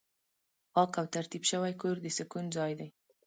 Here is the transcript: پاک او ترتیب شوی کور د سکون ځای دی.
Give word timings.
پاک 0.73 0.91
او 0.99 1.05
ترتیب 1.15 1.43
شوی 1.49 1.73
کور 1.81 1.95
د 2.01 2.07
سکون 2.17 2.45
ځای 2.57 2.71
دی. 2.79 2.89